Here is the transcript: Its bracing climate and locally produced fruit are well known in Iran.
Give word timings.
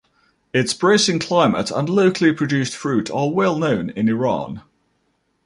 Its 0.51 0.73
bracing 0.73 1.19
climate 1.19 1.69
and 1.69 1.87
locally 1.87 2.33
produced 2.33 2.75
fruit 2.75 3.11
are 3.11 3.29
well 3.29 3.59
known 3.59 3.91
in 3.91 4.09
Iran. 4.09 4.63